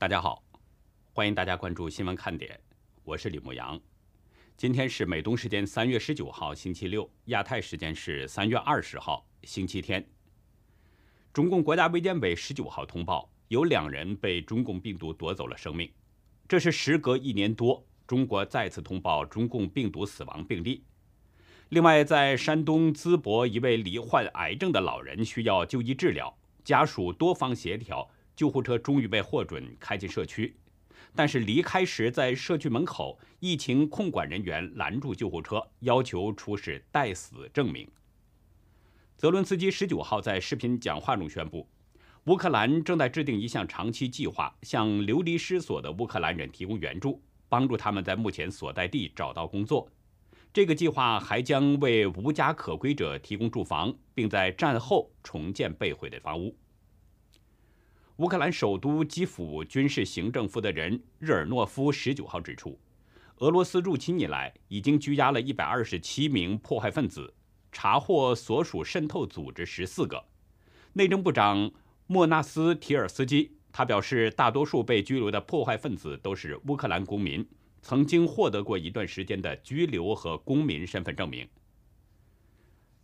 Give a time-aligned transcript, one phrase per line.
[0.00, 0.42] 大家好，
[1.12, 2.58] 欢迎大家关注新闻看点，
[3.04, 3.78] 我是李牧阳。
[4.56, 10.02] 今天是美东时间三月十九号星期六，亚太时间是三月二十号星期天。
[11.34, 15.92] 中共国家卫健委十九号通报，有两人被中共病毒夺走了生命，
[16.48, 20.82] 这是时隔一年多，中国再次通报中共病毒死亡病例。
[21.68, 28.08] 另外，在山东淄博，一位罹患癌症的老人需要就医治疗，家属多方协调，
[28.40, 30.56] 救护车终于被获准开进社区。
[31.14, 37.86] 但是离开时，在社区门口，疫情控管人员拦住救护车，要求出示待死证明。
[39.18, 41.68] 泽伦斯基十九号在视频讲话中宣布，
[42.24, 49.86] 乌克兰正在制定一项长期计划，向流离失所的乌克兰人提供援助，帮助他们在目前所在地找到工作。
[50.50, 56.56] 这个计划还将为无家可归者提供住房，并在战后重建被毁的房屋。
[58.20, 62.78] 乌克兰首都基辅军事行政负责人日尔诺夫十九号指出，
[63.38, 67.32] 俄罗斯入侵以来已经拘押了一百二十七名迫害分子，
[67.72, 70.22] 查获所属渗透组织十四个。
[70.92, 71.70] 内政部长
[72.06, 77.42] 莫纳斯提尔斯基他表示，大多数被拘留的破坏分子都是乌克兰公民。
[77.80, 81.48] 曾经获得过一段时间的居留和公民身份证明。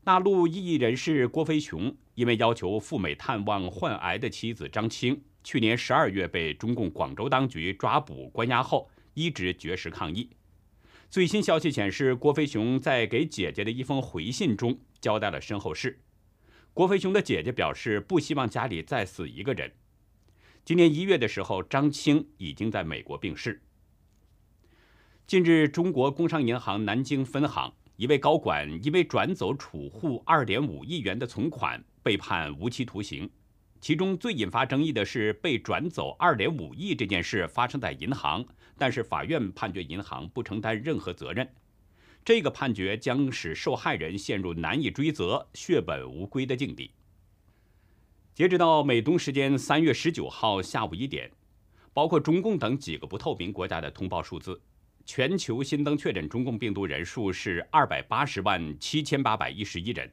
[0.06, 10.30] 大陆异议人士郭飞雄因为要求赴美探望患癌的妻子张青，去年十二月被中共广州当局抓捕关押后，一直绝食抗议。
[11.10, 15.98] 最新消息显示，郭飞雄在给姐姐的一封回信中交代了身后事。
[16.72, 19.72] 郭飞雄的姐姐表示不希望家里再死一个人。
[20.64, 23.60] 今年一月的时候，张青已经在美国病逝。
[25.26, 33.28] 近日，中国工商银行南京分行一位高管因为转走储户2.5亿元的存款，被判无期徒刑。
[33.80, 38.44] 其中最引发争议的是，被转走2.5亿这件事发生在银行，
[38.76, 41.48] 但是法院判决银行不承担任何责任。
[42.24, 46.90] 这个判决将使受害人陷入难以追责、血本无归的境地。
[48.34, 51.30] 截止到美东时间3月19号下午一点，
[51.94, 54.60] 包括中共等几个不透明国家的通报数字。
[55.06, 60.10] 全球新增确诊中共病毒人数是二百八十万七千八百一十一人，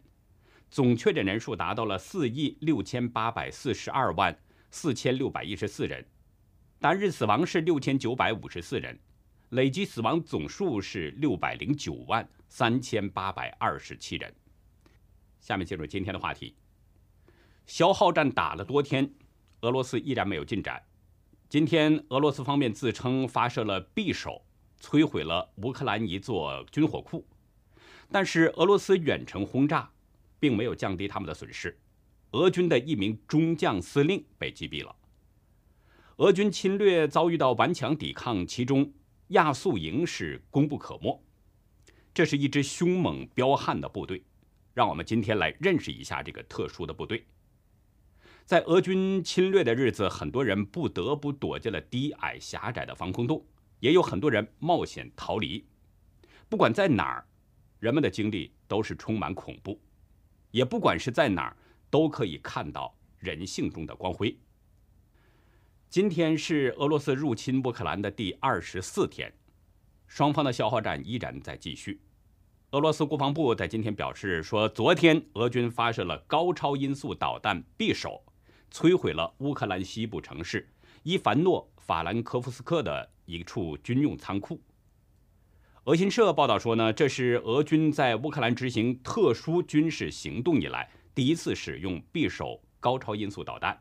[0.70, 4.38] 总确诊人数达到了四亿六千八百四十二万
[4.70, 6.06] 四千六百一十四人，
[6.80, 8.98] 单日死亡是六千九百五十四人，
[9.50, 14.32] 累计死亡总数是六百零九万三千八百二十七人。
[15.40, 16.56] 下面进入今天的话题，
[17.66, 19.12] 消耗战打了多天，
[19.62, 20.80] 俄罗斯依然没有进展。
[21.50, 24.46] 今天，俄罗斯方面自称发射了匕首。
[24.84, 27.26] 摧毁了乌克兰一座军火库，
[28.12, 29.90] 但是俄罗斯远程轰炸
[30.42, 31.80] 并没有降低他们的损失。
[32.32, 34.94] 俄军的一名中将司令被击毙了。
[36.18, 38.92] 俄军侵略遭遇到顽强抵抗，其中
[39.30, 41.24] 亚速营是功不可没。
[42.14, 44.22] 这是一支凶猛彪悍的部队，
[44.74, 47.26] 让我们今天来认识一下这个特殊的部队。
[48.44, 53.46] 在俄军侵略的日子，很多人不得不躲进了低矮狭窄的防空洞。
[53.84, 55.62] 也有很多人冒险逃离，
[56.48, 57.28] 不管在哪儿，
[57.80, 59.78] 人们的经历都是充满恐怖。
[60.52, 61.58] 也不管是在哪儿，
[61.90, 64.40] 都可以看到人性中的光辉。
[65.90, 69.34] 今天是俄罗斯入侵乌克兰的第二十四天，
[70.08, 72.00] 双方的消耗战依然在继续。
[72.72, 78.24] 俄罗斯国防部在今天表示说，昨天俄军发射了高超音速导弹匕首，
[78.72, 80.70] 摧毁了乌克兰西部城市
[81.04, 83.10] 伊凡诺法兰科夫斯克的。
[83.26, 84.62] 一处军用仓库。
[85.86, 93.78] 俄新社报道说呢，这是俄军在乌克兰执行特殊军事行动以来第一次使用匕首高超音速导弹。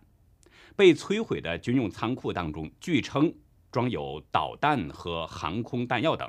[0.75, 3.33] 被摧毁的军用仓库当中，据称
[3.71, 6.29] 装有导弹和航空弹药等。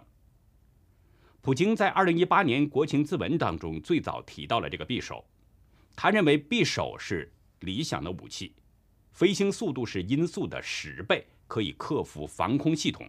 [1.41, 5.25] 普京在2018年国情咨文当中最早提到了这个匕首，
[5.95, 7.31] 他认为匕首是
[7.61, 8.53] 理想的武器，
[9.11, 11.25] 飞行速度是音速的十倍。
[11.47, 13.07] 可以克服防空系统。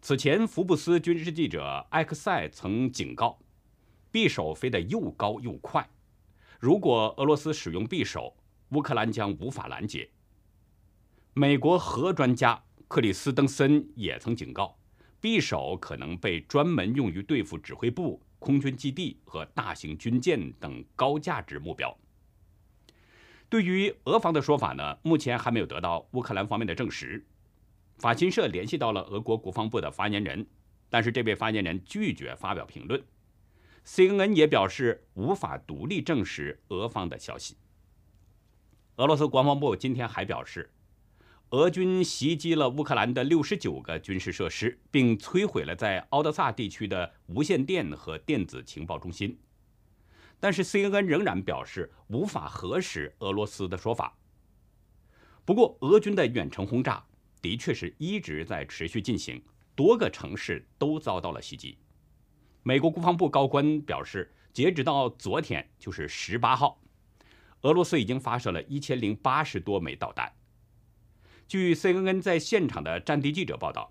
[0.00, 3.38] 此前，福布斯军事记者埃克塞曾警告，
[4.12, 5.88] 匕首飞得又高又快，
[6.60, 8.36] 如果俄罗斯使用匕首，
[8.70, 10.08] 乌克兰将无法拦截。
[11.34, 14.78] 美国核专家克里斯登森也曾警告，
[15.20, 21.96] 匕首可能被专门用于对付指挥部、空军基地和大型军舰等高价值目标。
[23.50, 27.26] 对于俄方的说法呢，目前还没有得到乌克兰方面的证实。
[27.96, 30.46] 法新社联系到了俄国国防部的发言人，
[30.90, 33.02] 但是这位发言人拒绝发表评论。
[33.86, 37.56] CNN 也表示无法独立证实俄方的消息。
[38.96, 40.70] 俄罗斯国防部今天还表示，
[41.50, 49.38] 俄军袭击了乌克兰的六十九个军事设施，并摧毁了在敖德萨地区的无线电和电子情报中心。
[50.40, 54.16] 但是 CNN 仍然表示无法核实俄罗斯的说法。
[55.44, 57.04] 不过，俄军的远程轰炸
[57.40, 59.42] 的确是一直在持续进行，
[59.74, 61.78] 多个城市都遭到了袭击。
[62.62, 66.80] 美国国防部高官表示，截止到昨天，就是十八号，
[67.62, 70.30] 俄罗斯已经发射了一千零八十多枚导弹。
[71.46, 73.90] 据 CNN 在现场的战地记者报道，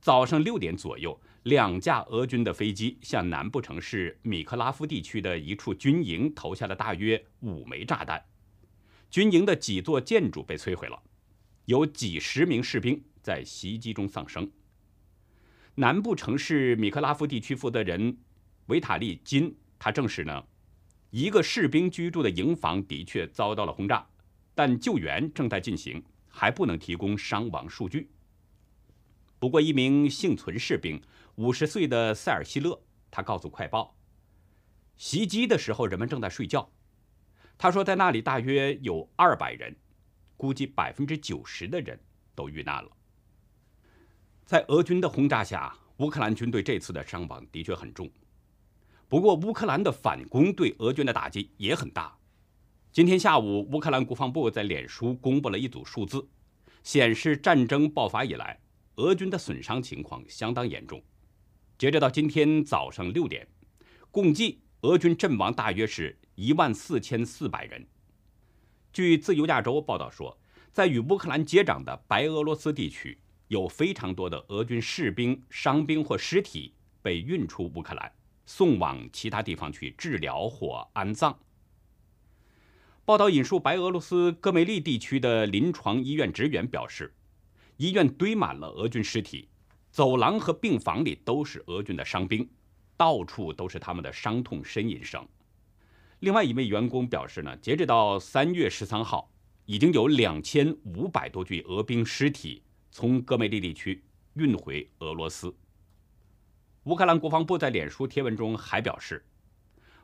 [0.00, 8.24] 早上六点左右，两架俄军的飞机向南部城市米克拉夫地区的一处军营投下了大约五枚炸弹，
[9.10, 11.02] 军营的几座建筑被摧毁了，
[11.64, 14.50] 有几十名士兵在袭击中丧生。
[15.74, 18.16] 南部城市米克拉夫地区负责人
[18.66, 20.44] 维塔利金他证实呢，
[21.10, 24.06] 一个士兵居住的营房的确遭到了轰炸，
[24.54, 26.02] 但救援正在进行。
[26.34, 28.08] 还不能提供伤亡数据。
[29.38, 30.98] 不过，一名幸存士兵，
[31.42, 32.80] 五十岁的塞尔希勒，
[33.10, 33.96] 他告诉《快报》，
[34.96, 36.70] 袭击的时候人们正在睡觉。
[37.58, 39.74] 他说，在那里大约有二百人，
[40.36, 41.98] 估计百分之九十的人
[42.36, 42.90] 都遇难了。
[44.44, 48.08] 在俄军的轰炸下，乌克兰军队这次的伤亡的确很重。
[49.08, 52.16] 不过，乌克兰的反攻对俄军的打击也很大。
[52.92, 56.24] 今天下午，乌克兰国防部在脸书公布了一组数字，
[56.84, 58.60] 显示战争爆发以来，
[58.94, 61.02] 俄军的损伤情况相当严重。
[61.82, 63.44] 截止到今天早上六点，
[64.12, 67.84] 共计俄军阵亡大约是一万四千四百人。
[68.92, 70.38] 据自由亚洲报道说，
[70.70, 73.18] 在与乌克兰接壤的白俄罗斯地区，
[73.48, 78.12] 有非常多的俄军士兵、伤兵或尸体被运出乌克兰，
[78.46, 81.36] 送往其他地方去治疗或安葬。
[83.04, 87.12] 报道引述白俄罗斯戈梅利地区的临床医院职员表示，
[87.78, 89.48] 医院堆满了俄军尸体，
[89.92, 92.48] 走廊和病房里都是俄军的伤兵，
[92.96, 95.28] 到处都是他们的伤痛呻吟声。
[96.20, 99.30] 另外一位员工表示呢，截止到三月十三号，
[99.66, 104.02] 已经有两千五百多具俄兵尸体从戈梅利地区
[104.32, 105.54] 运回俄罗斯。
[106.84, 109.22] 乌克兰国防部在脸书贴文中还表示。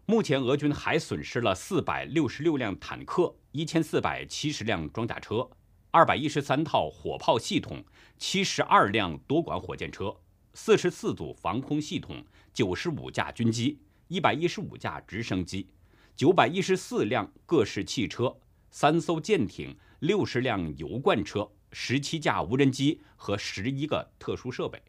[0.04, 5.46] 目前，俄军还损失了四百六十六辆坦克、一千四百七十辆装甲车、
[5.90, 7.82] 二百一十三套火炮系统、
[8.18, 10.14] 七十二辆多管火箭车、
[10.52, 15.66] 四十四组防空系统、九十五架军机、一百一十五架直升机、
[16.14, 18.36] 九百一十四辆各式汽车、
[18.70, 24.82] 三艘舰艇、六十辆油罐车、十七架无人机和十一个特殊设备。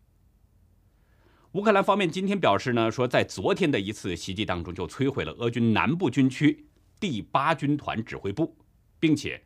[1.53, 6.67] 乌克兰方面今天表示呢，说在昨天的一次袭击当中就摧毁了俄军南部军区
[6.99, 8.55] 第八军团指挥部，
[8.99, 9.41] 并且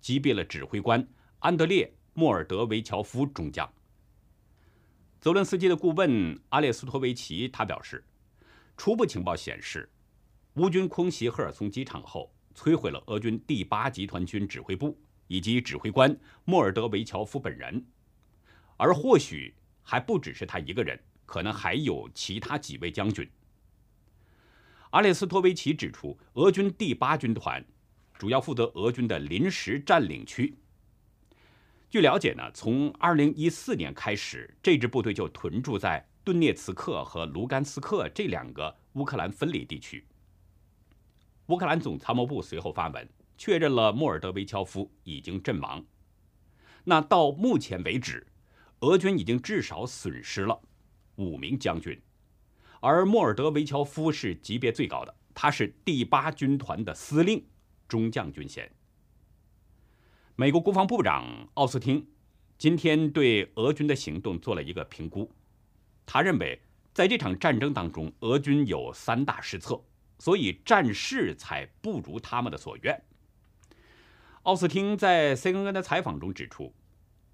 [0.00, 1.06] 击毙了指挥官
[1.38, 3.70] 安德烈·莫尔德维乔夫中将。
[5.20, 8.04] 泽伦斯基的顾问阿列斯托维奇他表示，
[8.76, 9.90] 初步情报显示，
[10.54, 17.84] 乌军空袭赫尔松机场后，摧毁了俄军第八集团军指挥部以及指挥官莫尔德维乔夫本人，
[18.76, 20.98] 而或许还不只是他一个人。
[21.28, 23.30] 可能还有其他几位将军。
[24.92, 27.62] 阿列斯托维奇指出，俄军第八军团
[28.18, 30.54] 主要负责俄军的临时占领区。
[31.88, 40.04] 据了解呢，从2014年开始，这支部队就屯驻在顿涅茨克和卢甘斯克这两个乌克兰分离地区。
[41.46, 45.82] 乌克兰总参谋部随后发文确认了莫尔德维乔夫已经阵亡。
[46.84, 48.26] 那到目前为止，
[48.80, 50.60] 俄军已经至少损失了。
[51.16, 51.98] 五名将军，
[52.80, 57.44] 而莫尔德维乔夫是级别最高的，他是第八军团的司令，
[57.88, 58.70] 中将军衔。
[60.36, 62.06] 美国国防部长奥斯汀
[62.58, 65.32] 今天对俄军的行动做了一个评估，
[66.06, 66.60] 他认为
[66.92, 69.82] 在这场战争当中，俄军有三大失策，
[70.18, 73.02] 所以战事才不如他们的所愿。
[74.42, 76.72] 奥斯汀在 CNN 的采访中指出，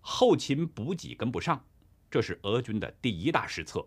[0.00, 1.64] 后勤补给跟不上。
[2.11, 3.87] 这是俄军的第一大失策，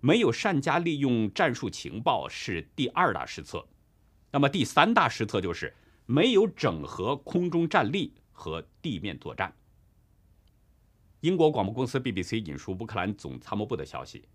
[0.00, 3.68] 没有善加利用战术情报是第二大失策，
[4.30, 5.74] 那么第三大失策就是
[6.06, 9.54] 没有整合空中战力和地面作战。
[11.20, 14.28] 英国广播公司 BBC 引述乌克兰总参谋部的消息，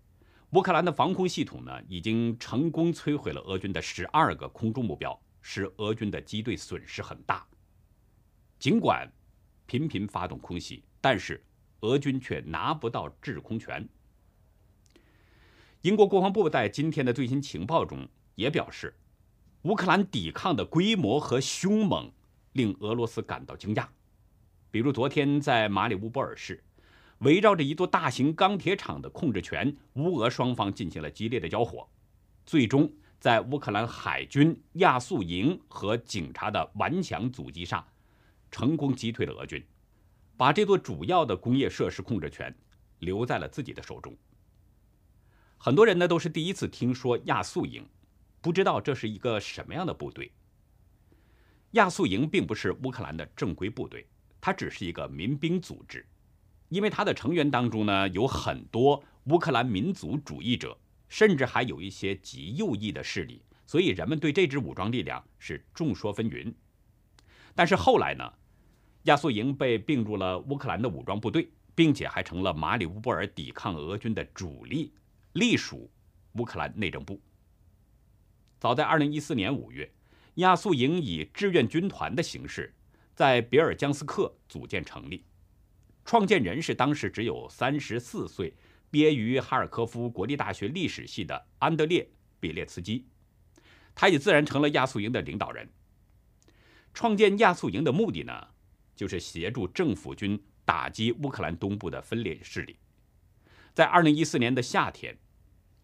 [0.50, 7.46] 乌克兰的防空系统呢已经成功摧毁了俄军的十二个空中目标，使俄军的机队损失很大。
[8.58, 9.10] 尽管
[9.66, 11.42] 频频发动空袭，但是。
[11.80, 13.86] 俄军却拿不到制空权。
[15.82, 18.96] 英国国防部在今天的最新情报中也表示，
[19.64, 22.12] 乌克兰抵抗的规模和凶猛
[22.52, 23.86] 令俄罗斯感到惊讶。
[24.70, 26.62] 比如昨天在马里乌波尔市，
[27.20, 31.88] 围绕着一座大型钢铁厂的控制权，乌俄双方进行了激烈的交火，
[32.44, 37.86] 最终在乌克兰海军亚速营和警察的顽强阻击下，
[38.50, 39.64] 成功击退了俄军，
[40.36, 42.54] 把这座主要的工业设施控制权
[42.98, 44.14] 留在了自己的手中。
[45.56, 47.88] 很多人呢都是第一次听说亚速营，
[48.44, 50.30] 不知道这是一个什么样的部队。
[51.70, 54.06] 亚速营并不是乌克兰的正规部队。
[54.38, 56.06] 它只是一个民兵组织，
[56.68, 60.76] 因为它的成员当中呢有很多乌克兰民族主义者，
[61.08, 66.52] 甚至还有一些极右翼的势力，所以人们对这支武装力量是众说纷纭。
[67.54, 68.30] 但是后来呢，
[69.04, 74.92] 亚速营被并入了乌克兰的武装部队，并且还成了马里乌波尔抵抗俄军的主力，
[75.32, 75.90] 隶属
[76.34, 77.18] 乌克兰内政部。
[78.64, 79.92] 早在2014年5月，
[80.36, 82.74] 亚速营以志愿军团的形式。
[83.14, 85.22] 在别尔江斯克组建成立，
[86.02, 88.54] 创建人是当时只有三十四岁、
[88.90, 92.02] 毕业于哈尔科夫国立大学历史系的安德烈·
[92.40, 93.06] 比列茨基，
[93.94, 95.68] 他也自然成了亚速营的领导人。
[96.94, 98.48] 创建亚速营的目的呢，
[98.96, 102.78] 就是协助政府军打击乌克兰东部的分裂势力。
[103.74, 105.18] 在二零一四年的夏天，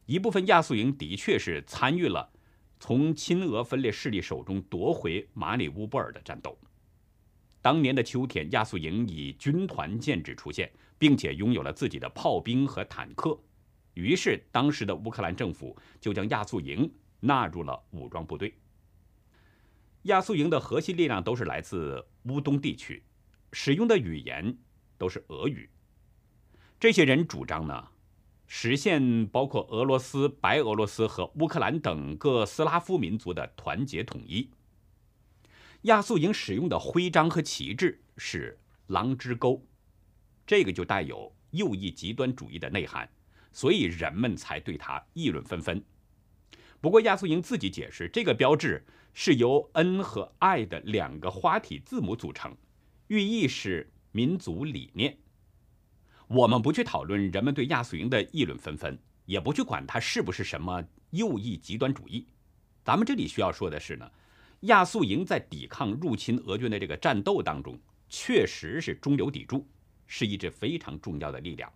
[0.07, 2.33] 一部分亚速营的确是参与了
[2.81, 6.59] 从亲俄分裂势力手中夺回马里乌波尔的战斗。
[7.61, 13.39] 当年的秋天，亚速营以军团建制出现，并且拥有了自己的炮兵和坦克。
[13.93, 18.55] 于是，当时的乌克兰政府就将亚速营纳入了武装部队。
[20.05, 23.03] 亚速营的核心力量都是来自乌东地区，
[23.53, 24.57] 使用的语言
[24.97, 25.69] 都是俄语。
[26.79, 27.89] 这些人主张呢，
[28.53, 34.51] 实现包括俄罗斯、白俄罗斯和乌克兰等各斯拉夫民族的团结统一。
[35.83, 39.65] 亚速营使用的徽章和旗帜是狼之钩，
[40.45, 43.09] 这个就带有右翼极端主义的内涵，
[43.53, 45.81] 所以人们才对他议论纷纷。
[46.81, 52.57] 不过亚速营自己解释，这个标志是由 N 和 I 的两个花体字母组成，
[53.07, 55.19] 寓意是民族理念。
[56.33, 62.25] 我们不去讨论人们对亚速营的议论纷纷，也不去管它是不是什么右翼极端主义。
[62.85, 64.09] 咱们这里需要说的是呢。
[64.61, 67.77] 亚速营在抵抗入侵俄军的这个战斗当中，
[68.09, 69.67] 确实是中流砥柱，
[70.07, 71.73] 是一支非常重要的力量。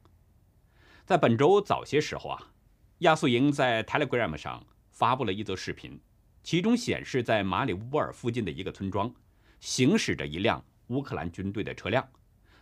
[1.04, 2.52] 在本周早些时候啊，
[2.98, 5.98] 亚速营在 Telegram 上发布了一则视频，
[6.44, 9.12] 其中显示在马里乌波尔附近的一个村庄，
[9.58, 12.06] 行驶着一辆乌克兰军队的车辆，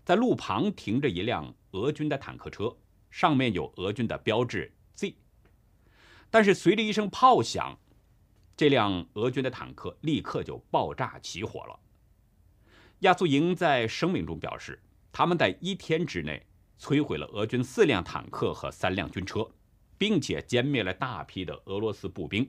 [0.05, 2.77] 在路旁停着一辆俄军的坦克车，
[3.11, 5.15] 上面有俄军的标志 Z，
[6.31, 7.79] 但是随着一声炮响。
[8.55, 11.81] 这辆俄军的坦克立刻就爆炸起火了。
[13.01, 16.47] 亚速营在声明中表示，他们在一天之内
[16.79, 19.51] 摧毁了俄军四辆坦克和三辆军车，
[19.97, 22.49] 并且歼灭了大批的俄罗斯步兵。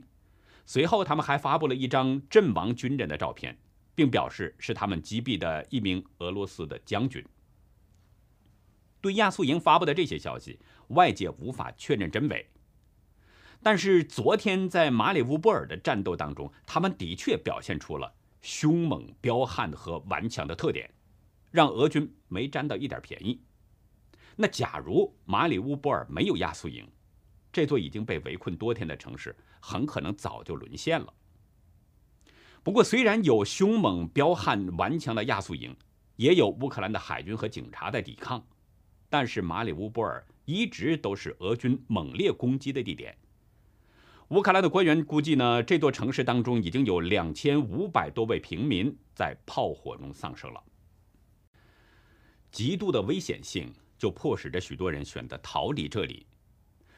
[0.66, 3.58] 随后，他们还发布了一张阵亡军人的照片，
[3.96, 7.26] 并表示是他们击毙的一名俄罗斯的将军。
[9.04, 10.58] 对亚速营发布的这些消息，
[10.88, 12.50] 外界无法确认真伪。
[13.62, 20.90] 但是昨天在马里乌波尔的战斗当中，他们的确表现出了凶猛、彪悍和顽强的特点，
[21.52, 23.42] 让俄军没占到一点便宜。
[24.38, 26.90] 那假如马里乌波尔没有亚速营，
[27.52, 31.14] 这座已经被围困多天的城市很可能早就沦陷了。
[32.64, 35.76] 不过，虽然有凶猛、彪悍、顽强的亚速营，
[36.16, 38.42] 也有乌克兰的海军和警察在抵抗，
[39.14, 43.16] 但是马里乌波尔一直都是俄军猛烈攻击的地点。
[44.30, 50.64] 乌克兰的官员估计呢，这座城市当中已经有两千五百多位平民在炮火中丧生了。
[52.52, 56.26] 极度的危险性就迫使着许多人选择逃离这里。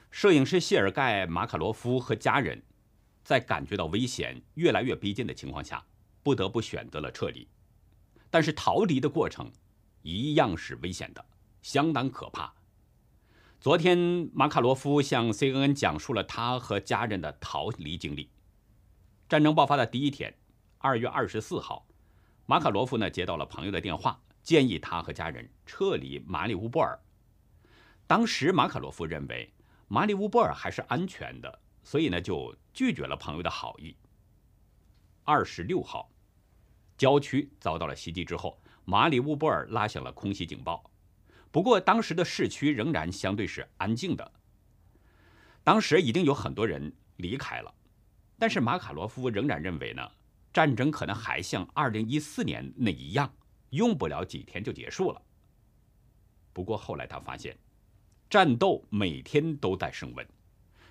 [0.09, 2.63] 摄影师谢尔盖·马卡罗夫和家人
[3.25, 5.85] 在感觉到危险越来越逼近的情况下，
[6.23, 7.45] 不得不选择了撤离。
[8.29, 9.51] 但是逃离的过程
[10.01, 11.25] 一样是危险的，
[11.65, 12.53] 相当可怕。
[13.59, 18.29] 昨天，马卡罗夫向 CNN 讲述了他和家人的逃离经历。
[19.27, 20.37] 战争爆发的第一天，
[20.77, 21.87] 二月二十四号，
[22.45, 26.99] 马卡罗夫呢接到了朋友的电话，建议他和家人撤离马里乌波尔。
[28.05, 29.51] 当时，马卡罗夫认为
[29.87, 33.97] 马里乌波尔还是安全的，所以呢就拒绝了朋友的好意。
[35.23, 36.11] 二十六号，
[36.95, 40.91] 郊区遭到了袭击之后，马里乌波尔拉响了空袭警报。
[41.55, 44.29] 不过，当时的市区仍然相对是安静的。
[45.63, 47.73] 当时已经有很多人离开了，
[48.37, 50.05] 但是马卡罗夫仍然认为呢，
[50.51, 53.33] 战争可能还像2014年那一样，
[53.69, 55.21] 用不了几天就结束了。
[56.51, 57.57] 不过后来他发现，
[58.29, 60.27] 战斗每天都在升温，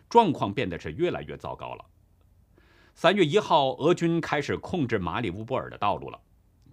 [0.08, 1.84] 状况变得是越来越糟糕了。
[2.94, 6.18] 三月一号，俄军开始控制马里乌波尔的道路了，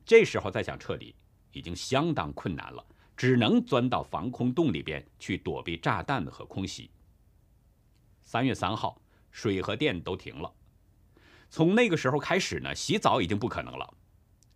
[0.05, 1.13] 这时候再想撤离
[1.51, 2.85] 已经相当困难了，
[3.21, 6.89] 只能钻到防空洞里边去躲避炸弹和空袭。
[8.23, 8.99] 三月三号，
[9.29, 10.51] 水和电都停了，
[11.47, 13.93] 从那个时候开始呢，洗澡已经不可能了，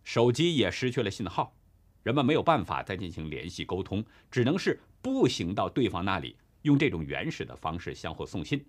[0.02, 1.54] 手机也失去了信号。
[2.02, 8.66] 人们没有办法再进行联系沟通，只能是步行到对方那里，用这种原始的方式相互送信。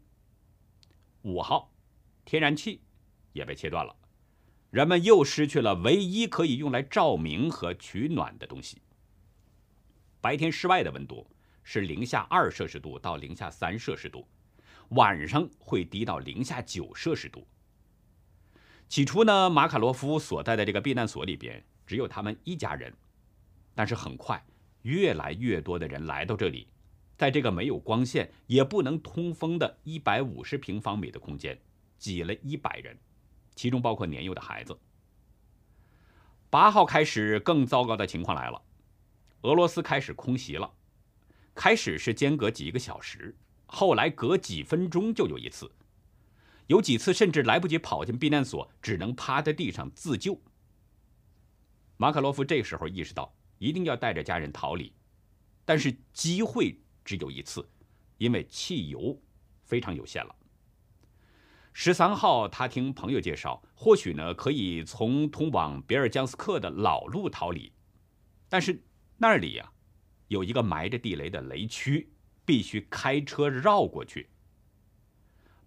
[1.23, 1.73] 五号，
[2.23, 2.81] 天然气
[3.33, 3.95] 也被切断了，
[4.69, 8.79] 人们又失去了唯一可以用来照明和取暖的东西。
[10.27, 11.25] 白天室外的温度
[11.63, 14.27] 是零下二摄氏度到零下三摄氏度，
[14.89, 17.47] 晚上会低到零下九摄氏度。
[18.89, 22.93] 起初呢，马卡洛夫所在的这个避难所里边只有他们一家人。
[23.73, 24.45] 但是很快，
[24.81, 26.67] 越来越多的人来到这里，
[27.17, 31.57] 在这个没有光线也不能通风的一百五十平方米的空间，
[31.97, 32.99] 挤了一百人，
[33.55, 34.77] 其中包括年幼的孩子。
[36.49, 38.61] 八号开始，更糟糕的情况来了，
[39.41, 40.73] 俄罗斯开始空袭了。
[41.53, 45.71] 开始是间隔几个小时，后来隔几分钟就有一次，
[46.67, 50.41] 有几次甚至来不及跑进避难所，只能趴在地上自救。
[51.97, 53.33] 马卡洛夫这时候意识到。
[53.59, 54.93] 一定要带着家人逃离，
[55.65, 57.67] 但是机会只有一次，
[58.19, 59.19] 因为汽油
[59.63, 60.35] 非常有限了。
[61.73, 67.73] 十三号，他听朋友介绍，或许呢可以从通往别尔江斯克的老路逃离，
[68.47, 68.79] 但是
[69.17, 69.71] 那里呀
[70.27, 72.11] 有一个埋着地雷的雷区，
[72.45, 74.29] 必须开车绕过去。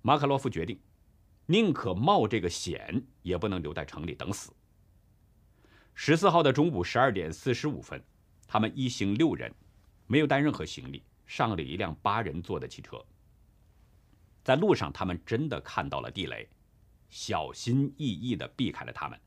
[0.03, 0.81] 马卡洛夫决定，
[1.47, 4.53] 宁可冒这个险，也不能留在城里等死。
[5.95, 8.03] 十四号的中午十二点四十五分，
[8.47, 9.53] 他们一行六人，
[10.07, 13.05] 没有带任何行李，上了一辆八人座的汽车。
[14.43, 16.49] 在路上，他们真的看到了地雷，
[17.11, 19.21] 小心翼翼地避开了他们。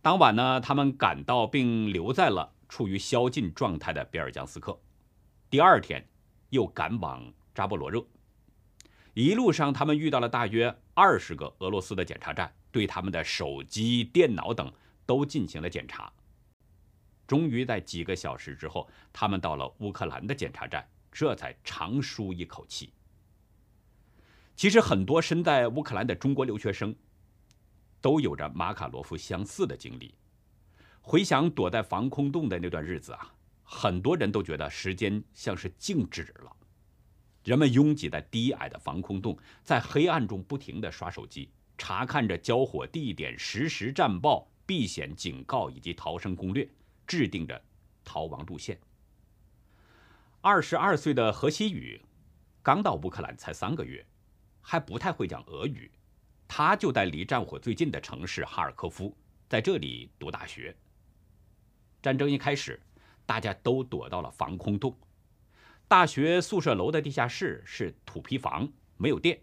[0.00, 4.76] 当晚呢，他们赶到并留在了处于宵禁状态的别尔江斯克。
[5.48, 6.04] 第二天，
[6.50, 8.04] 又赶往扎波罗热。
[9.12, 14.72] 一路上，他们遇到了大约二十个俄罗斯的检查站，对他们的手机、电脑等。
[15.06, 16.10] 都进行了检查，
[17.26, 22.90] 终于在几个小时之后，他们到了乌克兰的检查站，这才长舒一口气。
[24.56, 26.96] 其实，很多身在乌克兰的中国留学生，
[28.00, 30.14] 都有着马卡罗夫相似的经历。
[31.06, 36.50] 回想躲在防空洞的那段日子啊，很多人都觉得时间像是静止了。
[37.44, 44.48] 人们拥挤在低矮的防空洞，在黑暗中不停地刷手机，查看着交火地点、实时战报。
[44.66, 46.66] 避险警告以及逃生攻略，
[47.06, 47.62] 制定着
[48.02, 48.80] 逃亡路线。
[50.40, 52.00] 二十二岁的何西宇
[52.62, 54.06] 刚到乌克兰才三个月，
[54.62, 55.90] 还不太会讲俄语。
[56.48, 59.14] 他就在离战火最近的城市哈尔科夫，
[59.50, 60.74] 在这里读大学。
[62.04, 62.78] 战争一开始，
[63.24, 64.94] 大家都躲到了防空洞。
[65.88, 69.40] 大学宿舍楼的地下室是土坯房，没有电。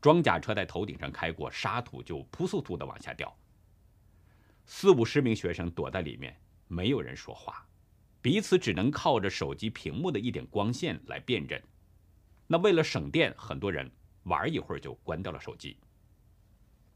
[0.00, 3.36] 装甲车在头顶上开过，沙土就扑簌簌地往下掉。
[4.64, 7.66] 四五十名学生躲在里面，没有人说话，
[8.22, 11.60] 彼此只能靠着手机屏幕的一点光线来辨认。
[12.46, 13.90] 那为了省电，很多人
[14.22, 15.76] 玩一会儿就关掉了手机。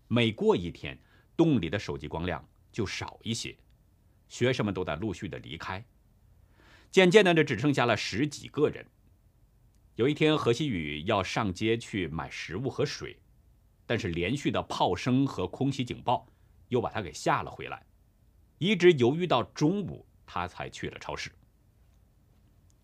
[0.07, 0.97] 每过一天，
[1.37, 3.57] 洞里的手机光亮就少一些，
[4.35, 5.85] 学生们都在陆续的离开。
[6.90, 8.85] 渐渐的，这只剩下了十几个人。
[9.94, 13.16] 有一天，何西宇要上街去买食物和水，
[13.87, 16.27] 但是连续的炮声和空袭警报。
[16.68, 17.87] 又把他给吓了回来，
[18.59, 21.31] 一直犹豫到中午，他才去了超市。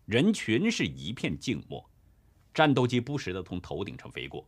[0.05, 1.83] 人群是一片静默，
[2.53, 4.47] 战斗机不时的从头顶上飞过。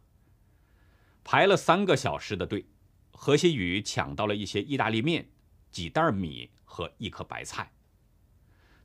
[1.21, 2.65] 排了三个小时的队，
[3.11, 5.27] 何西宇抢到了一些意大利面、
[5.73, 7.69] 几袋米和一颗白菜。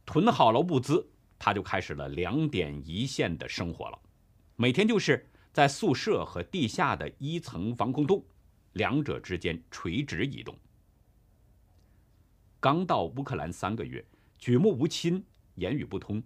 [0.05, 3.99] 囤好了物资，他就开始了两点一线的生活了。
[4.57, 8.25] 每天就是在宿舍和地下的一层防空洞。
[8.75, 10.57] 两者之间垂直移动。
[12.61, 14.05] 刚到乌克兰三个月，
[14.39, 15.25] 举目无亲，
[15.57, 16.23] 言语不通，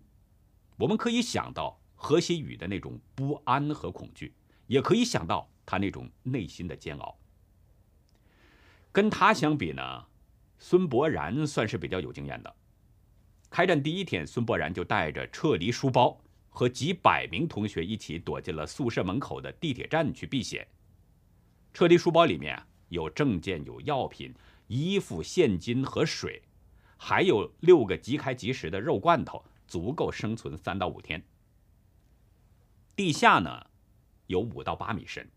[0.77, 4.35] 我们可以想到何西宇的那种不安和恐惧，
[4.66, 7.16] 也可以想到他那种内心的煎熬。
[8.90, 10.05] 跟他相比呢，
[10.64, 12.57] 孙博然算是比较有经验的。
[13.51, 16.16] 开战第一天，孙博然就带着撤离书包，
[16.51, 20.64] 和几百名同学一起躲进了宿舍门口的地铁站去避险。
[21.75, 24.33] 撤离书包里面有证件、有药品、
[24.68, 26.40] 衣服、现金和水，
[26.96, 31.20] 还有六个即开即食的肉罐头，足够生存三到五天。
[32.94, 33.66] 地下呢，
[34.29, 35.29] 有五到八米深，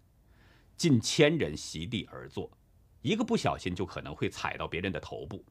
[0.78, 2.52] 近千人席地而坐，
[3.06, 5.46] 一个不小心就可能会踩到别人的头部。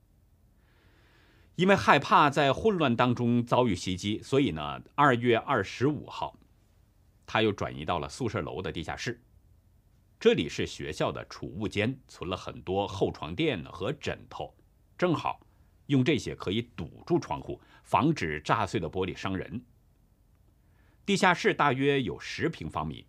[1.54, 6.36] 因为害怕在混乱当中遭遇袭击，所以呢，二月二十五号，
[7.24, 9.22] 他又转移到了宿舍楼的地下室。
[10.18, 14.52] 这里是学校的储物间，存了很多厚床垫和枕头，
[14.98, 15.38] 正好
[15.86, 19.64] 用这些可以堵住窗户，防止炸碎的玻璃伤人。
[21.06, 23.06] 地下室大约有十平方米，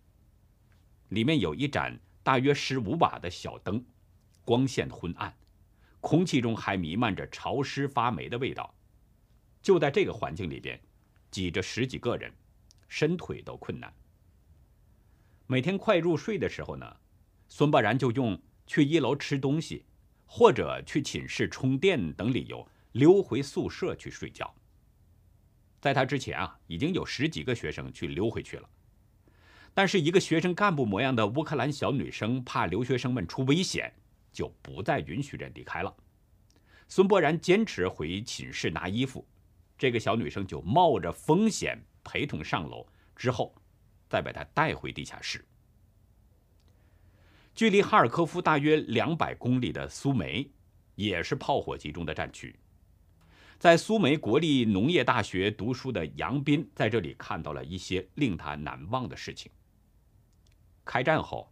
[1.08, 3.84] 里面有一盏大约十五瓦的小灯，
[4.46, 5.36] 光线昏暗，
[6.00, 8.72] 空气中还弥漫着潮湿发霉的味道。
[9.60, 10.80] 就在这个环境里边，
[11.32, 12.32] 挤着十几个人，
[12.88, 13.92] 伸腿都困难。
[15.48, 16.96] 每天快入睡的时候呢？
[17.48, 19.84] 孙伯然就用去一楼吃东西，
[20.26, 24.54] 或者去寝室充电等理由溜回宿舍去睡觉。
[25.80, 28.68] 在他之前啊，已经有十几个学生去溜回去了，
[29.74, 33.92] 但是一个学生干部模样的乌克兰小女生怕留学生们出危险，
[34.36, 35.96] 就不再允许人离开了。
[36.88, 39.26] 孙伯然坚持回寝室拿衣服，
[39.78, 43.54] 这个小女生就冒着风险陪同上楼，之后
[44.10, 45.42] 再把她带回地下室。
[47.54, 50.46] 距离哈尔科夫大约两百公里的苏梅，
[50.96, 52.54] 也是炮火集中的战区。
[53.58, 59.50] 在苏梅国立农业大学读书的杨斌，在这里看到了一些令他难忘的事情。
[60.84, 61.50] 开战后，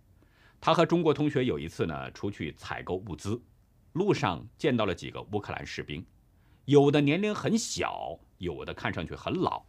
[0.64, 3.38] 他和中国同学有一次呢出去采购物资，
[3.92, 6.03] 路上见到了几个乌克兰士兵，
[6.64, 9.62] 有的年龄很小，有的看上去很老。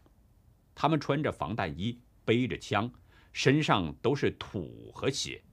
[0.73, 2.89] 他们穿着防弹衣，背着枪，
[3.33, 5.43] 身上都是土和血。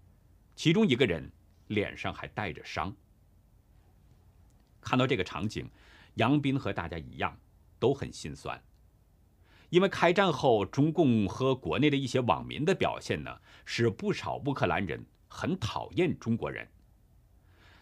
[0.55, 1.29] 其中一个人
[1.67, 2.95] 脸上还带着伤。
[4.81, 5.69] 看到这个场景，
[6.15, 7.37] 杨斌和大家一样
[7.81, 8.63] 都很心酸，
[9.71, 16.69] 因为开战后中共和国内的一些网民的表现呢，使不少乌克兰人很讨厌中国人。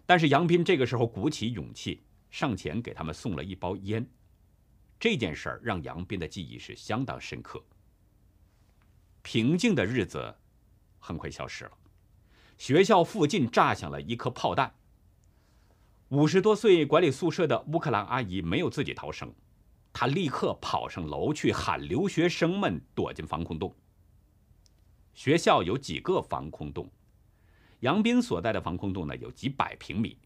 [0.07, 4.09] 但是杨斌这个时候鼓起勇气上前给他们送了一包烟，
[5.01, 7.61] 这件事儿让杨斌的记忆是相当深刻。
[9.23, 10.35] 平静的日子
[10.99, 11.73] 很快消失了。
[12.57, 14.73] 学校附近炸响了一颗炮弹。
[16.11, 19.33] 五十多岁管理宿舍的乌克兰阿姨没有自己逃生，
[19.93, 23.75] 她立刻跑上楼去喊留学生们躲进防空洞。
[25.15, 26.91] 学校有几个防空洞，
[27.81, 30.17] 杨斌所在的防空洞呢有几百平米，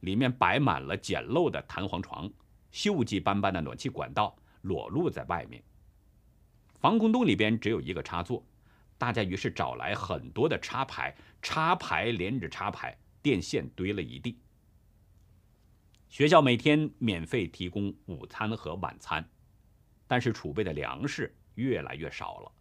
[0.00, 2.30] 里面摆满了简陋的弹簧床，
[2.72, 5.62] 锈迹斑斑的暖气管道裸露在外面。
[6.80, 8.44] 防空洞里边只有一个插座。
[8.98, 14.38] 大家于是找来很多的插排，插排连着插排，电线堆了一地。
[16.08, 19.28] 学校每天免费提供午餐和晚餐，
[20.06, 22.52] 但是储备的粮食越来越少了。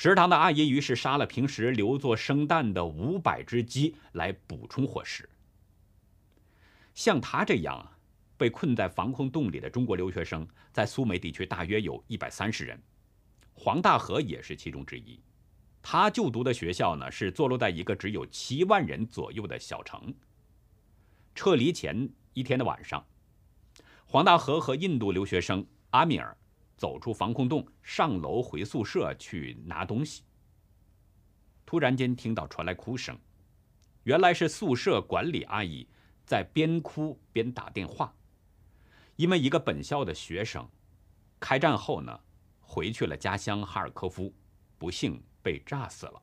[0.00, 5.28] 食堂的阿姨于是杀了平时留作生蛋的五百只鸡来补充伙食。
[6.94, 7.84] 像他这样
[8.36, 12.80] 被困在防空洞里的中国留学生，在苏梅地区大约有一百三十人，
[13.54, 15.20] 黄大河也是其中之一。
[15.82, 20.14] 他就读的学校呢，是坐落在一个只有七万人左右的小城。
[21.34, 23.04] 撤离前一天的晚上，
[24.06, 26.36] 黄大河和印度留学生阿米尔
[26.78, 30.22] 走出防空洞，上楼回宿舍去拿东西。
[31.66, 33.18] 突然间听到传来哭声，
[34.04, 35.86] 原来是宿舍管理阿姨
[36.24, 38.14] 在边哭边打电话，
[39.16, 40.66] 因为一个本校的学生
[41.38, 42.18] 开战后呢，
[42.62, 44.32] 回去了家乡哈尔科夫，
[44.78, 45.22] 不幸。
[45.40, 46.20] 被炸死了。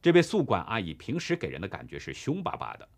[0.00, 2.88] 这位宿管阿姨平时给人的感觉是凶巴巴的。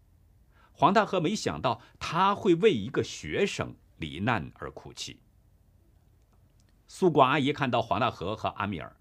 [0.73, 5.19] 黄大河没想到他会为一个学生罹难而哭泣。
[6.89, 8.97] 宿管阿姨看到黄大河和阿米尔，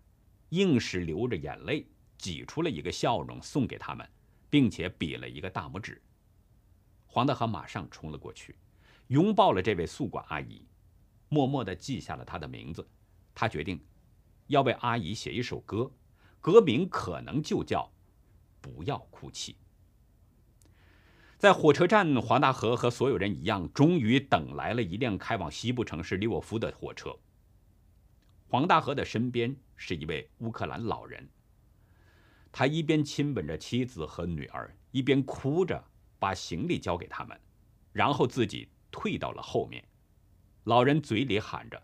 [0.49, 4.07] 硬是流着眼泪挤出了一个笑容送给他们，
[4.49, 6.01] 并且比了一个大拇指。
[7.05, 8.55] 黄大河马上冲了过去，
[9.07, 10.65] 拥抱了这位宿管阿姨，
[11.29, 12.87] 默默地记下了她的名字。
[13.33, 13.79] 他决定。
[14.47, 15.91] 要为阿姨写一首歌，
[16.39, 17.91] 歌名可能就叫
[18.61, 19.57] “不要哭泣”。
[21.39, 27.17] 在火车站，黄大河和所有人一样，终于等来了一辆开往西部城市利沃夫的火车。
[28.47, 31.27] 黄大河的身边是一位乌克兰老人，
[32.51, 35.83] 他一边亲吻着妻子和女儿，一边哭着
[36.17, 37.39] 把行李交给他们，
[37.91, 39.83] 然后自己退到了后面。
[40.63, 41.81] 老人嘴里喊着。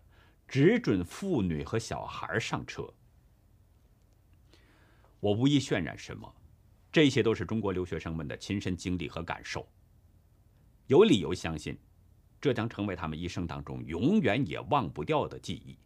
[0.48, 2.86] 只准妇女和小孩上车。
[5.18, 6.30] 我无意渲染什么，
[6.92, 9.66] 这些都是中国留学生们的亲身经历和感受。
[10.88, 11.78] 有理由相信，
[12.38, 15.78] 这将成为他们一生当中永远也忘不掉的记忆。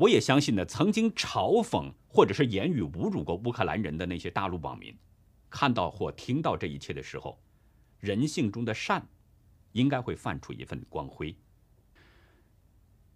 [0.00, 4.96] 我也相信呢，曾经嘲讽或者是言语侮辱过乌克兰人的那些大陆网民，
[5.50, 7.38] 看到或听到这一切的时候，
[7.98, 9.06] 人性中的善，
[9.72, 11.36] 应该会泛出一份光辉。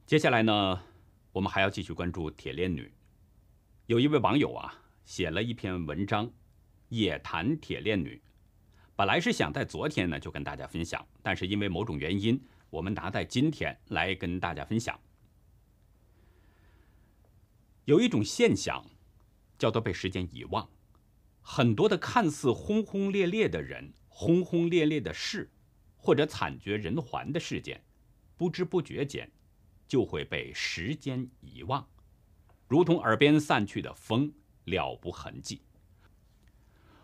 [0.05, 0.83] 接下来呢，
[1.33, 2.93] 我们还要继续关注铁链女。
[3.87, 4.75] 有一位网友啊，
[5.07, 6.31] 写了一篇文章，
[6.91, 8.21] 也谈铁链女。
[8.95, 15.01] 本来是想在昨天呢就跟大家分享，但是因为某种原因，我们拿在今天来跟大家分享。
[17.87, 18.85] 有一种现象，
[19.59, 20.69] 叫做被时间遗忘。
[21.43, 25.51] 很多的看似轰轰烈烈的人、轰轰烈烈的事，
[25.97, 27.85] 或者惨绝人寰的事件，
[28.39, 29.31] 不知不觉间
[29.87, 31.87] 就会被时间遗忘，
[32.67, 34.33] 如同耳边散去的风，
[34.65, 35.61] 了无痕迹；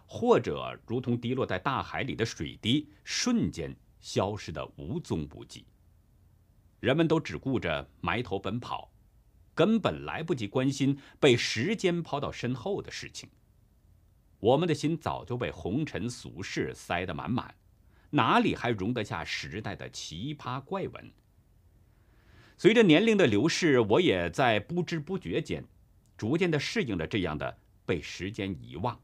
[0.07, 5.66] 或者如同滴落在大海里的水滴，瞬间消失的无踪无迹。
[6.81, 8.89] 人们都只顾着埋头奔跑。
[9.61, 13.29] 根本来不及关心被时间抛到身后的事情。
[14.38, 17.55] 我们的心早就被红尘俗世塞得满满，
[18.09, 21.12] 哪里还容得下时代的奇葩怪闻？
[22.57, 25.62] 随着年龄的流逝，我也在不知不觉间，
[26.16, 28.99] 逐渐的适应了这样的被时间遗忘，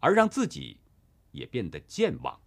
[0.00, 0.78] 而让自己
[1.32, 2.40] 也变得健忘。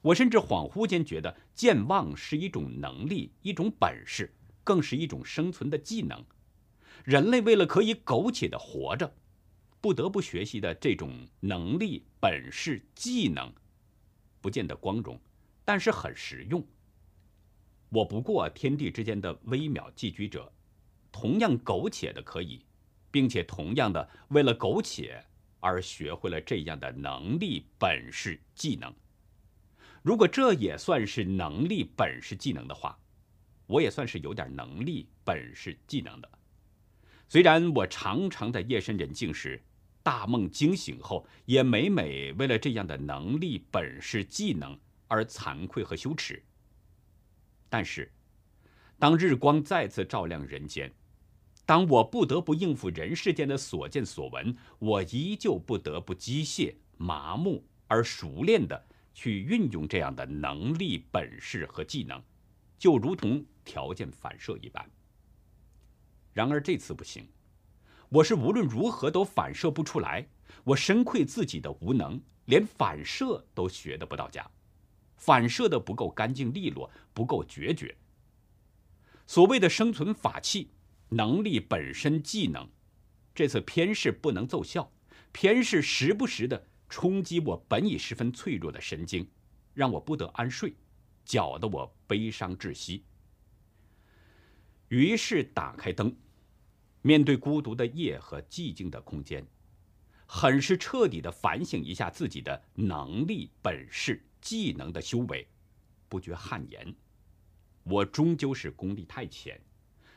[0.00, 4.32] 我甚至恍惚间觉得，健忘是一种能力，一种本事。
[4.64, 6.24] 更是一种生存的技能。
[7.04, 9.12] 人类为了可以苟且的活着，
[9.80, 13.52] 不得不学习的这种能力、本事、技能，
[14.40, 15.18] 不见得光荣，
[15.64, 16.64] 但是很实用。
[17.88, 20.52] 我不过天地之间的微渺寄居者，
[21.10, 22.64] 同样苟且的可以，
[23.10, 25.24] 并且同样的为了苟且
[25.58, 28.94] 而学会了这样的能力、本事、技能。
[30.02, 32.96] 如果这也算是能力、本事、技能的话。
[33.72, 36.28] 我也算是有点能力、本事、技能的。
[37.26, 39.58] 虽然我常常在夜深人静时
[40.02, 46.42] 大梦惊醒后，也每每为了这样的能力、本事、技能而惭愧和羞耻。
[47.70, 48.12] 但是，
[48.98, 50.92] 当日光再次照亮人间，
[51.64, 62.22] 当我不得不应付人世间的所见所闻，我依旧不得不机械、麻木而熟练的去运用这样的能力、本事和技能。
[62.82, 64.84] 就如同条件反射一般。
[66.32, 67.28] 然而这次不行，
[68.08, 70.26] 我是无论如何都反射不出来。
[70.64, 74.50] 我深愧自己的无能，连反射都学得不到家，
[75.16, 77.96] 反射的不够干净利落，不够决绝。
[79.28, 80.68] 所谓的生存法器、
[81.08, 82.68] 能力本身、技能，
[83.32, 84.90] 这次偏是不能奏效，
[85.30, 89.30] 偏是时不时的冲击我本已十分脆弱的神经，
[89.72, 90.74] 让我不得安睡。
[91.24, 93.04] 搅得我悲伤窒息。
[94.88, 96.14] 于是打开灯，
[97.00, 99.46] 面对孤独的夜和寂静的空间，
[100.26, 105.48] 很是彻底的反省一下自己的能力、本事、技能的修为，
[106.08, 106.94] 不觉汗颜。
[107.84, 109.60] 我终究是功力太浅，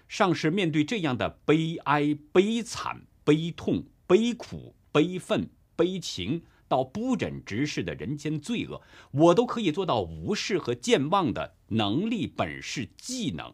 [0.07, 6.43] 尚是面对这样的悲哀、悲惨、悲痛、悲苦、悲愤、悲情。
[6.67, 13.53] 到不忍直视的人间罪恶，我都可以做到无视和健忘的能力、本事、技能。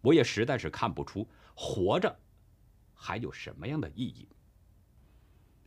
[0.00, 2.18] 我也实在是看不出活着
[2.94, 4.28] 还有什么样的意义。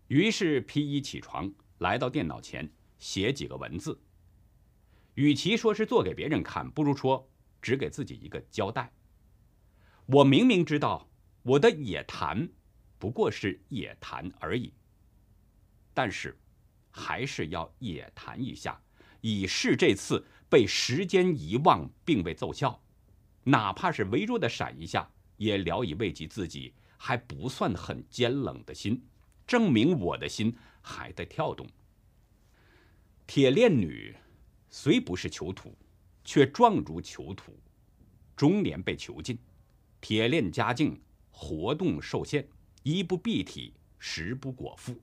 [0.08, 4.00] 于是披衣起床，来到电脑前写几个文字。
[5.14, 7.30] 与其说是做给别人看，不如说
[7.62, 8.92] 只给自己一个交代。
[10.08, 11.08] 我明明知道
[11.42, 12.50] 我的野谈
[13.00, 14.74] 不过是野谈而已。
[15.96, 16.38] 但是，
[16.92, 18.80] 还是要也谈一下，
[19.22, 22.84] 以示这次被时间遗忘并未奏效，
[23.46, 29.02] 哪怕是微弱的闪一下，也聊以慰藉自己还不算很尖冷的心，
[29.48, 31.66] 证明我的心还在跳动。
[33.26, 34.14] 铁链女
[34.70, 35.74] 虽不是囚徒，
[36.26, 37.58] 却状如囚徒，
[38.36, 39.40] 终年被囚禁，
[40.02, 42.48] 铁链家境，活动受限，
[42.84, 45.02] 衣不蔽体，食不果腹。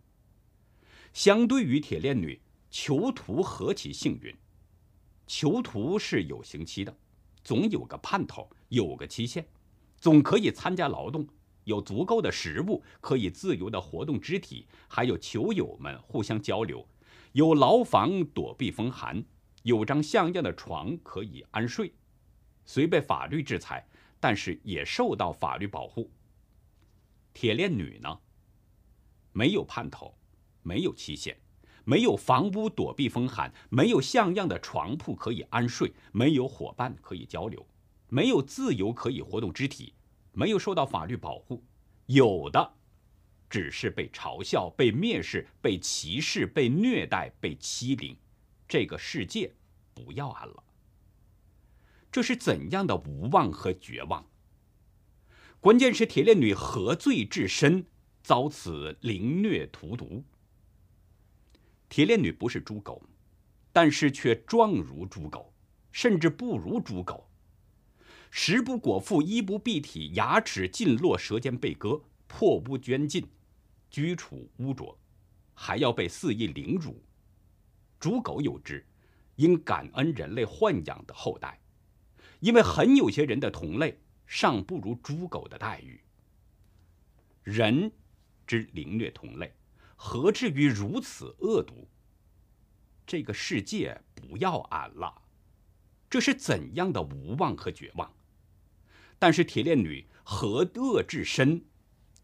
[1.12, 4.35] 相对于铁链女，囚徒何其幸运！
[5.27, 6.96] 囚徒是有刑期的，
[7.44, 9.46] 总有个盼头，有个期限，
[9.98, 11.27] 总可以参加劳动，
[11.64, 16.87] 有足够的食物可以自由的活动肢体，还有囚友们互相交流，
[17.33, 19.22] 有牢房躲避风寒，
[19.64, 21.92] 有张像样的床可以安睡。
[22.64, 23.87] 虽被法律制裁，
[24.18, 26.11] 但是也受到法律保护。
[27.35, 28.18] 铁链女呢？
[29.33, 30.14] 没有盼头。
[30.62, 31.37] 没有期限，
[31.85, 37.66] 没有房屋躲避风寒，没有像样的床铺可以安睡，没有伙伴可以交流，
[38.09, 39.94] 没有自由可以活动肢体，
[40.33, 41.62] 没有受到法律保护，
[42.07, 42.75] 有的
[43.51, 48.16] 只是被嘲笑、被蔑视、被歧视、被虐待、被欺凌。
[48.66, 49.53] 这个世界
[49.92, 50.64] 不要安了。
[52.11, 54.27] 这是怎样的无望和绝望？
[55.61, 57.87] 关键是铁链女何罪至深，
[58.22, 60.25] 遭此凌虐荼毒。
[61.92, 63.02] 铁链女不是猪狗，
[63.70, 65.52] 但是却状如猪狗，
[65.90, 67.28] 甚至不如猪狗。
[68.31, 73.28] 食不果腹，衣不蔽体，牙齿尽落，舌尖被割，破屋捐尽，
[73.90, 74.98] 居处污浊，
[75.52, 76.98] 还要被肆意凌辱。
[78.00, 78.83] 猪狗有之，
[79.37, 81.61] 应感恩人类豢养的后代，
[82.40, 86.00] 因为很有些人的同类尚不如猪狗的待遇。
[87.42, 87.92] 人
[88.46, 89.52] 之凌虐同类。
[90.04, 91.86] 何至于如此恶毒？
[93.06, 95.22] 这个世界不要俺了，
[96.10, 98.12] 这是怎样的无望和绝望？
[99.20, 101.64] 但是铁链女何恶至深，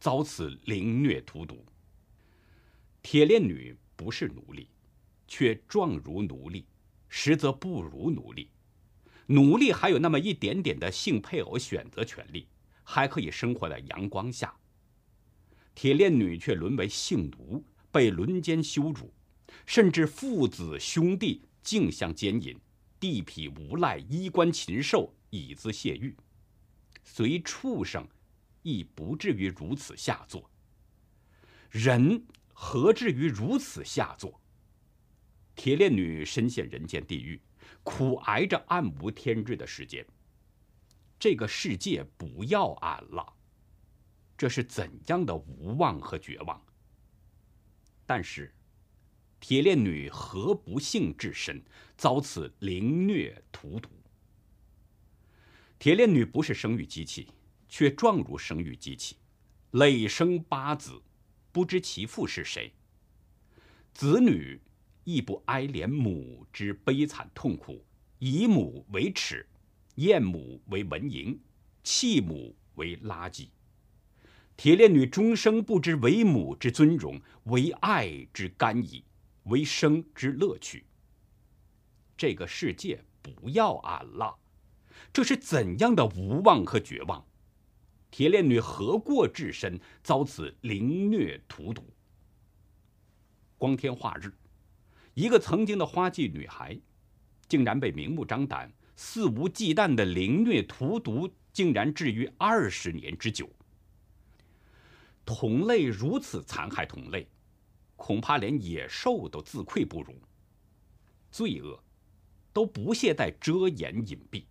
[0.00, 1.64] 遭此凌虐荼毒。
[3.00, 4.68] 铁链女不是奴隶，
[5.28, 6.66] 却状如奴隶，
[7.08, 8.50] 实则不如奴隶。
[9.26, 12.48] 奴隶还有那么一点点的性配偶选择权利，
[12.82, 14.52] 还可以生活在阳光下。
[15.80, 19.14] 铁链女却沦为性奴，被轮奸羞辱，
[19.64, 22.58] 甚至父子兄弟竞相奸淫，
[22.98, 26.16] 地痞无赖衣冠禽兽以资泄欲，
[27.04, 28.04] 随畜生
[28.64, 30.50] 亦不至于如此下作。
[31.70, 34.40] 人何至于如此下作？
[35.54, 37.40] 铁链女深陷人间地狱，
[37.84, 40.04] 苦挨着暗无天日的时间。
[41.20, 43.34] 这个世界不要俺了。
[44.38, 46.64] 这是怎样的无望和绝望？
[48.07, 48.55] 但是，
[49.40, 51.61] 铁链女何不幸至深，
[51.96, 53.90] 遭此凌虐荼毒？
[55.79, 57.29] 铁链女不是生育机器，
[57.68, 59.16] 却状如生育机器，
[59.72, 61.03] 累生八子，
[61.51, 62.72] 不知其父是谁。
[63.92, 64.61] 子女
[65.03, 67.85] 亦不哀怜母之悲惨痛苦，
[68.20, 69.44] 以母为耻，
[69.96, 71.37] 厌母为蚊蝇，
[71.83, 73.48] 弃母为垃圾。
[74.59, 79.05] 铁链女终生不知为母之尊荣，为爱之甘饴，
[79.44, 80.85] 为生之乐趣。
[82.16, 84.37] 这个世界不要俺了，
[85.12, 87.25] 这是怎样的无望和绝望？
[88.11, 91.85] 铁链女何过至深，遭此凌虐荼毒？
[93.59, 94.33] 光天化日，
[95.14, 96.77] 一个曾经的花季女孩，
[97.47, 103.49] 竟然被明目张胆、肆无忌惮的凌虐荼毒，竟然至于二十年之久。
[105.30, 107.28] 同类如此残害同类，
[107.96, 110.14] 恐怕连野兽都自愧不如。
[111.30, 111.78] 罪恶
[112.50, 114.44] 都不懈怠遮掩隐蔽，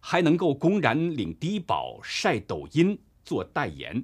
[0.00, 4.02] 还能够公然领低保、晒抖音做代言，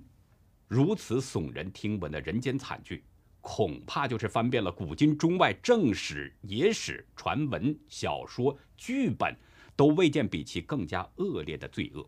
[0.67, 3.03] 如此耸人听闻的人间惨剧，
[3.41, 9.35] 恐怕就是翻遍了古今中外正史、野史、传闻、小说、剧本，
[9.75, 12.07] 都未见比其更加恶劣的罪恶，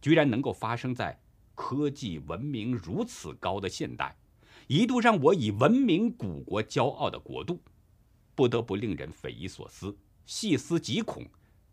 [0.00, 1.20] 居然能够发生在。
[1.54, 4.16] 科技文明如此高的现代，
[4.66, 7.60] 一度让我以文明古国骄傲的国度，
[8.34, 11.24] 不得不令人匪夷所思、细思极恐。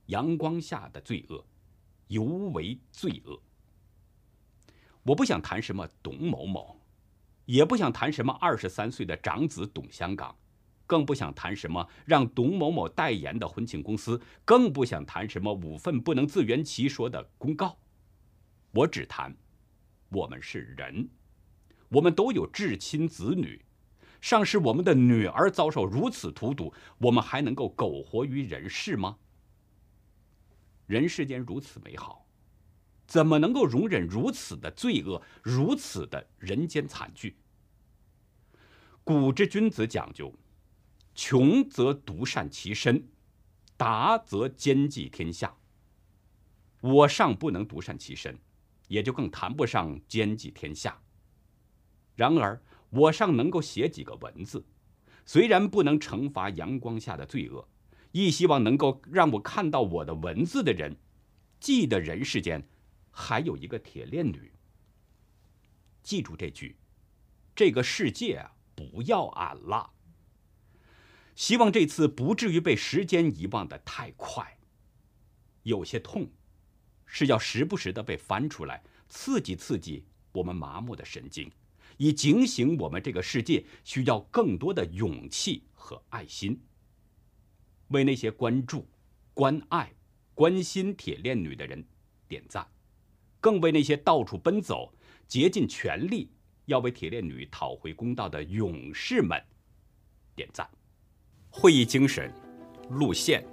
[0.08, 1.46] 阳光下的罪恶，
[2.08, 3.42] 尤为罪恶。
[5.04, 6.82] 我不想谈什么董某某，
[7.46, 10.36] 也不想谈什么二十三岁的长子董香港，
[10.86, 17.78] 更不想谈什么让董某某代言的婚庆公司，更不想谈什么五份不能自圆其说的公告。
[18.72, 19.34] 我只谈。
[20.12, 21.10] 我们是人，
[21.88, 23.64] 我们都有至亲子女，
[24.20, 29.18] 尚是我们的女儿遭受如此荼毒，我们还能够苟活于人世吗？
[30.86, 32.28] 人世间如此美好，
[33.08, 37.38] 怎么能够容忍如此的罪恶，如此的人间惨剧？
[39.06, 40.34] 古之君子讲究，
[41.16, 43.08] 穷则独善其身，
[43.78, 45.56] 达则兼济天下。
[46.82, 48.38] 我尚不能独善其身。
[48.92, 51.02] 也就更谈不上兼济天下。
[52.14, 54.66] 然而，我尚能够写几个文字，
[55.26, 57.66] 虽然不能惩罚阳光下的罪恶，
[58.12, 60.98] 亦希望能够让我看到我的文字的人，
[61.58, 62.68] 记得人世间
[63.12, 64.52] 还有一个铁链女。
[66.04, 66.76] 记住这句：
[67.56, 69.94] 这个世界不要俺了。
[71.34, 74.58] 希望这次不至于被时间遗忘的太快。
[75.64, 76.30] 有些痛。
[77.14, 81.52] 是要时不时的被翻出来，刺激刺激我们麻木的神经，
[81.98, 86.58] 以警醒我们这个世界需要更多的勇气和爱心。
[87.90, 88.88] 为那些关注、
[89.34, 89.94] 关爱、
[90.34, 91.84] 关心铁链女的人
[92.30, 92.66] 点赞，
[93.42, 94.94] 更为那些到处奔走、
[95.28, 96.32] 竭尽全力
[96.68, 99.38] 要为铁链女讨回公道的勇士们
[100.34, 100.66] 点赞。
[101.50, 102.34] 会议精神、
[102.90, 103.46] 路线、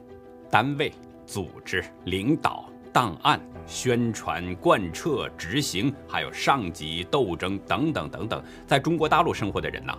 [0.49, 0.93] 单位、
[1.27, 2.73] 组织、领导。
[2.99, 9.97] 档案、宣传、贯彻、执行，还有上级斗争等等等等，在中国大陆生活的人呐，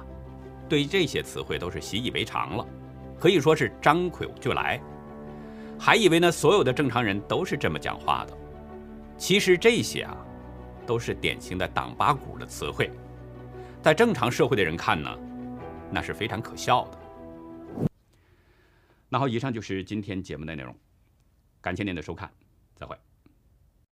[0.67, 2.67] 对这些词汇都是习以为常了，
[3.17, 4.81] 可以说是张口就来，
[5.79, 8.37] 还以为呢所有的正常人都是这么讲话的。
[9.17, 10.17] 其实这些啊，
[10.85, 12.91] 都是典型的党八股的词汇，
[13.81, 15.09] 在正常社会的人看呢，
[15.89, 17.87] 那是非常可笑的。
[19.07, 20.75] 那好，以上就是今天节目的内容，
[21.61, 22.29] 感谢您的收看。
[22.79, 23.08] 再会。